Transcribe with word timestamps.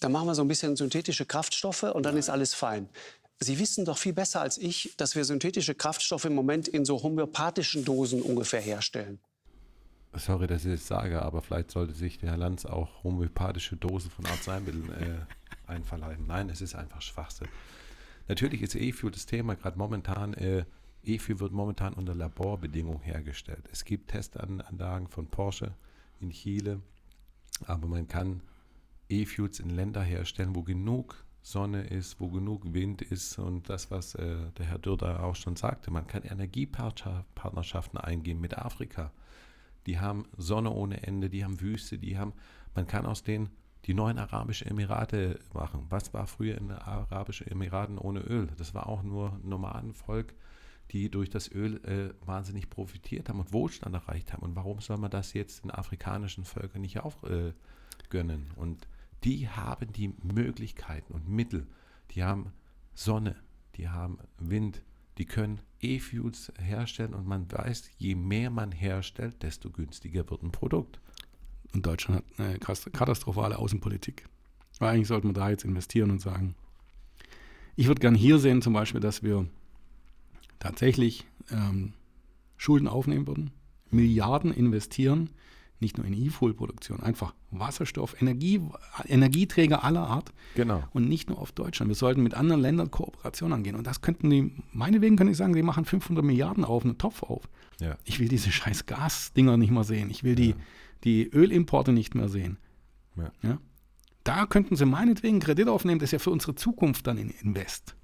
dann 0.00 0.12
machen 0.12 0.26
wir 0.26 0.34
so 0.34 0.42
ein 0.42 0.48
bisschen 0.48 0.76
synthetische 0.76 1.26
Kraftstoffe 1.26 1.82
und 1.84 2.04
dann 2.04 2.16
ist 2.16 2.30
alles 2.30 2.54
fein. 2.54 2.88
Sie 3.38 3.58
wissen 3.58 3.84
doch 3.84 3.96
viel 3.96 4.12
besser 4.12 4.40
als 4.40 4.58
ich, 4.58 4.94
dass 4.96 5.14
wir 5.14 5.24
synthetische 5.24 5.74
Kraftstoffe 5.74 6.26
im 6.26 6.34
Moment 6.34 6.68
in 6.68 6.84
so 6.84 7.02
homöopathischen 7.02 7.84
Dosen 7.84 8.20
ungefähr 8.20 8.60
herstellen. 8.60 9.18
Sorry, 10.14 10.46
dass 10.46 10.64
ich 10.64 10.72
das 10.72 10.86
sage, 10.86 11.22
aber 11.22 11.40
vielleicht 11.40 11.70
sollte 11.70 11.94
sich 11.94 12.18
der 12.18 12.30
Herr 12.30 12.36
Lanz 12.36 12.66
auch 12.66 13.04
homöopathische 13.04 13.76
Dosen 13.76 14.10
von 14.10 14.26
Arzneimitteln 14.26 14.90
äh, 14.90 15.18
einverleiben. 15.70 16.26
Nein, 16.26 16.50
es 16.50 16.60
ist 16.60 16.74
einfach 16.74 17.00
Schwachsinn. 17.00 17.48
Natürlich 18.26 18.62
ist 18.62 18.74
E-Fuel 18.74 19.12
das 19.12 19.26
Thema 19.26 19.54
gerade 19.54 19.78
momentan. 19.78 20.34
Äh, 20.34 20.64
E-Fuel 21.04 21.40
wird 21.40 21.52
momentan 21.52 21.94
unter 21.94 22.14
Laborbedingungen 22.14 23.00
hergestellt. 23.00 23.64
Es 23.72 23.84
gibt 23.84 24.10
Testanlagen 24.10 25.08
von 25.08 25.28
Porsche 25.28 25.74
in 26.20 26.30
Chile, 26.30 26.80
aber 27.66 27.86
man 27.86 28.08
kann 28.08 28.42
E-Fuels 29.10 29.60
in 29.60 29.70
Länder 29.70 30.02
herstellen, 30.02 30.54
wo 30.54 30.62
genug 30.62 31.24
Sonne 31.42 31.82
ist, 31.82 32.20
wo 32.20 32.28
genug 32.28 32.72
Wind 32.74 33.02
ist 33.02 33.38
und 33.38 33.68
das, 33.68 33.90
was 33.90 34.14
äh, 34.14 34.36
der 34.58 34.66
Herr 34.66 34.78
Dürr 34.78 35.22
auch 35.22 35.34
schon 35.34 35.56
sagte, 35.56 35.90
man 35.90 36.06
kann 36.06 36.22
Energiepartnerschaften 36.22 37.98
eingehen 37.98 38.40
mit 38.40 38.58
Afrika. 38.58 39.10
Die 39.86 39.98
haben 39.98 40.26
Sonne 40.36 40.70
ohne 40.70 41.02
Ende, 41.06 41.30
die 41.30 41.44
haben 41.44 41.60
Wüste, 41.60 41.98
die 41.98 42.18
haben, 42.18 42.34
man 42.74 42.86
kann 42.86 43.06
aus 43.06 43.24
denen 43.24 43.48
die 43.86 43.94
neuen 43.94 44.18
Arabischen 44.18 44.68
Emirate 44.68 45.38
machen. 45.54 45.86
Was 45.88 46.12
war 46.12 46.26
früher 46.26 46.58
in 46.58 46.68
den 46.68 46.76
Arabischen 46.76 47.46
Emiraten 47.46 47.96
ohne 47.96 48.20
Öl? 48.20 48.48
Das 48.58 48.74
war 48.74 48.86
auch 48.86 49.02
nur 49.02 49.40
Nomadenvolk, 49.42 50.34
die 50.90 51.10
durch 51.10 51.30
das 51.30 51.50
Öl 51.50 51.82
äh, 51.84 52.12
wahnsinnig 52.26 52.68
profitiert 52.68 53.28
haben 53.28 53.40
und 53.40 53.52
Wohlstand 53.52 53.94
erreicht 53.94 54.32
haben. 54.32 54.42
Und 54.42 54.56
warum 54.56 54.80
soll 54.80 54.98
man 54.98 55.10
das 55.10 55.32
jetzt 55.32 55.64
den 55.64 55.70
afrikanischen 55.70 56.44
Völkern 56.44 56.82
nicht 56.82 57.00
auch 57.00 57.24
äh, 57.24 57.54
gönnen? 58.10 58.50
Und 58.56 58.86
die 59.24 59.48
haben 59.48 59.92
die 59.92 60.14
Möglichkeiten 60.22 61.12
und 61.12 61.28
Mittel. 61.28 61.66
Die 62.12 62.22
haben 62.22 62.52
Sonne, 62.94 63.36
die 63.76 63.88
haben 63.88 64.18
Wind, 64.38 64.82
die 65.18 65.26
können 65.26 65.60
E-Fuels 65.80 66.52
herstellen 66.58 67.14
und 67.14 67.26
man 67.26 67.50
weiß, 67.50 67.90
je 67.98 68.14
mehr 68.14 68.50
man 68.50 68.72
herstellt, 68.72 69.42
desto 69.42 69.70
günstiger 69.70 70.28
wird 70.30 70.42
ein 70.42 70.52
Produkt. 70.52 71.00
Und 71.74 71.86
Deutschland 71.86 72.24
hat 72.38 72.46
eine 72.46 72.58
katastrophale 72.58 73.58
Außenpolitik. 73.58 74.26
Weil 74.78 74.94
eigentlich 74.94 75.08
sollte 75.08 75.26
man 75.26 75.34
da 75.34 75.50
jetzt 75.50 75.64
investieren 75.64 76.10
und 76.10 76.20
sagen, 76.20 76.54
ich 77.76 77.86
würde 77.86 78.00
gern 78.00 78.14
hier 78.14 78.38
sehen 78.38 78.62
zum 78.62 78.72
Beispiel, 78.72 79.00
dass 79.00 79.22
wir 79.22 79.46
tatsächlich 80.58 81.26
ähm, 81.50 81.92
Schulden 82.56 82.88
aufnehmen 82.88 83.26
würden, 83.26 83.50
Milliarden 83.90 84.52
investieren 84.52 85.30
nicht 85.80 85.98
nur 85.98 86.06
in 86.06 86.14
E-Fuel-Produktion, 86.14 87.00
einfach 87.00 87.34
Wasserstoff, 87.50 88.20
Energie, 88.20 88.60
Energieträger 89.06 89.82
aller 89.84 90.06
Art. 90.06 90.32
Genau. 90.54 90.82
Und 90.92 91.08
nicht 91.08 91.28
nur 91.28 91.38
auf 91.38 91.52
Deutschland. 91.52 91.88
Wir 91.88 91.96
sollten 91.96 92.22
mit 92.22 92.34
anderen 92.34 92.60
Ländern 92.60 92.90
Kooperation 92.90 93.52
angehen. 93.52 93.76
Und 93.76 93.86
das 93.86 94.00
könnten 94.00 94.30
die, 94.30 94.52
meinetwegen 94.72 95.16
kann 95.16 95.28
ich 95.28 95.36
sagen, 95.36 95.54
die 95.54 95.62
machen 95.62 95.84
500 95.84 96.24
Milliarden 96.24 96.64
auf, 96.64 96.84
einen 96.84 96.98
Topf 96.98 97.22
auf. 97.22 97.48
Ja. 97.80 97.96
Ich 98.04 98.20
will 98.20 98.28
diese 98.28 98.52
scheiß 98.52 98.86
Gasdinger 98.86 99.56
nicht 99.56 99.70
mehr 99.70 99.84
sehen. 99.84 100.10
Ich 100.10 100.22
will 100.22 100.34
die, 100.34 100.50
ja. 100.50 100.56
die 101.04 101.28
Ölimporte 101.32 101.92
nicht 101.92 102.14
mehr 102.14 102.28
sehen. 102.28 102.58
Ja. 103.16 103.32
ja. 103.42 103.58
Da 104.24 104.46
könnten 104.46 104.76
sie 104.76 104.84
meinetwegen 104.84 105.40
Kredit 105.40 105.68
aufnehmen, 105.68 105.98
das 105.98 106.08
ist 106.08 106.12
ja 106.12 106.18
für 106.18 106.30
unsere 106.30 106.54
Zukunft 106.54 107.06
dann 107.06 107.16
in 107.16 107.30
Invest. 107.30 107.96